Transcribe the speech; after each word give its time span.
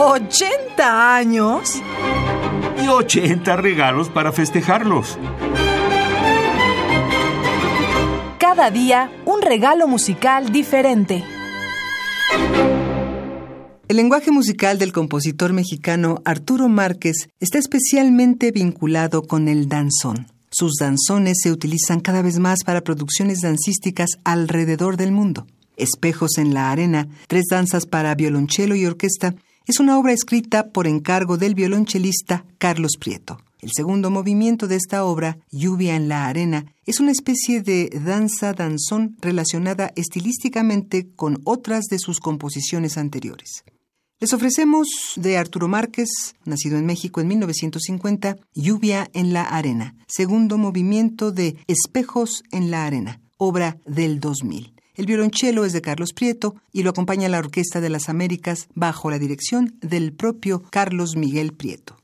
¿80 0.00 0.80
años? 0.80 1.74
Y 2.82 2.88
80 2.88 3.54
regalos 3.56 4.08
para 4.08 4.32
festejarlos. 4.32 5.18
Cada 8.38 8.70
día 8.70 9.12
un 9.26 9.42
regalo 9.42 9.86
musical 9.86 10.52
diferente. 10.52 11.22
El 13.88 13.96
lenguaje 13.98 14.30
musical 14.30 14.78
del 14.78 14.92
compositor 14.94 15.52
mexicano 15.52 16.22
Arturo 16.24 16.70
Márquez 16.70 17.28
está 17.38 17.58
especialmente 17.58 18.52
vinculado 18.52 19.24
con 19.24 19.48
el 19.48 19.68
danzón. 19.68 20.28
Sus 20.50 20.76
danzones 20.80 21.40
se 21.42 21.52
utilizan 21.52 22.00
cada 22.00 22.22
vez 22.22 22.38
más 22.38 22.64
para 22.64 22.80
producciones 22.80 23.42
dancísticas 23.42 24.08
alrededor 24.24 24.96
del 24.96 25.12
mundo. 25.12 25.46
Espejos 25.76 26.38
en 26.38 26.54
la 26.54 26.70
arena, 26.70 27.06
tres 27.28 27.44
danzas 27.50 27.84
para 27.84 28.14
violonchelo 28.14 28.74
y 28.74 28.86
orquesta, 28.86 29.34
es 29.66 29.80
una 29.80 29.98
obra 29.98 30.12
escrita 30.12 30.70
por 30.70 30.86
encargo 30.86 31.36
del 31.36 31.54
violonchelista 31.54 32.44
Carlos 32.58 32.92
Prieto. 32.98 33.38
El 33.60 33.70
segundo 33.74 34.10
movimiento 34.10 34.66
de 34.66 34.76
esta 34.76 35.04
obra, 35.04 35.38
Lluvia 35.50 35.94
en 35.94 36.08
la 36.08 36.26
arena, 36.26 36.64
es 36.86 36.98
una 36.98 37.12
especie 37.12 37.60
de 37.60 37.90
danza 38.04 38.54
danzón 38.54 39.16
relacionada 39.20 39.92
estilísticamente 39.96 41.10
con 41.14 41.40
otras 41.44 41.84
de 41.90 41.98
sus 41.98 42.20
composiciones 42.20 42.96
anteriores. 42.96 43.64
Les 44.18 44.32
ofrecemos 44.32 44.86
de 45.16 45.36
Arturo 45.36 45.68
Márquez, 45.68 46.08
nacido 46.44 46.78
en 46.78 46.86
México 46.86 47.20
en 47.20 47.28
1950, 47.28 48.36
Lluvia 48.54 49.10
en 49.12 49.32
la 49.32 49.44
Arena, 49.44 49.94
segundo 50.08 50.58
movimiento 50.58 51.32
de 51.32 51.56
Espejos 51.66 52.42
en 52.50 52.70
la 52.70 52.84
Arena, 52.86 53.20
obra 53.38 53.78
del 53.86 54.20
2000. 54.20 54.74
El 55.00 55.06
violonchelo 55.06 55.64
es 55.64 55.72
de 55.72 55.80
Carlos 55.80 56.12
Prieto 56.12 56.56
y 56.74 56.82
lo 56.82 56.90
acompaña 56.90 57.30
la 57.30 57.38
Orquesta 57.38 57.80
de 57.80 57.88
las 57.88 58.10
Américas 58.10 58.68
bajo 58.74 59.10
la 59.10 59.18
dirección 59.18 59.78
del 59.80 60.12
propio 60.12 60.62
Carlos 60.68 61.16
Miguel 61.16 61.54
Prieto. 61.54 61.99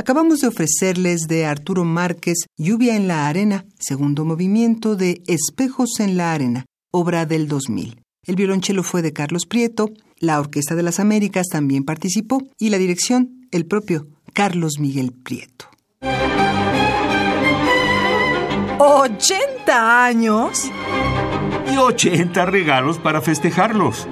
Acabamos 0.00 0.40
de 0.40 0.48
ofrecerles 0.48 1.28
de 1.28 1.44
Arturo 1.44 1.84
Márquez 1.84 2.46
Lluvia 2.56 2.96
en 2.96 3.06
la 3.06 3.28
Arena, 3.28 3.66
segundo 3.78 4.24
movimiento 4.24 4.96
de 4.96 5.20
Espejos 5.26 6.00
en 6.00 6.16
la 6.16 6.32
Arena, 6.32 6.64
obra 6.90 7.26
del 7.26 7.48
2000. 7.48 8.00
El 8.26 8.34
violonchelo 8.34 8.82
fue 8.82 9.02
de 9.02 9.12
Carlos 9.12 9.44
Prieto, 9.44 9.90
la 10.18 10.40
Orquesta 10.40 10.74
de 10.74 10.84
las 10.84 11.00
Américas 11.00 11.48
también 11.48 11.84
participó 11.84 12.42
y 12.58 12.70
la 12.70 12.78
dirección, 12.78 13.46
el 13.50 13.66
propio 13.66 14.06
Carlos 14.32 14.78
Miguel 14.78 15.12
Prieto. 15.12 15.66
¿80 18.78 19.68
años? 19.68 20.70
Y 21.70 21.76
80 21.76 22.46
regalos 22.46 22.98
para 22.98 23.20
festejarlos. 23.20 24.08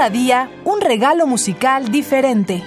Cada 0.00 0.08
día 0.08 0.48
un 0.64 0.80
regalo 0.80 1.26
musical 1.26 1.90
diferente. 1.90 2.62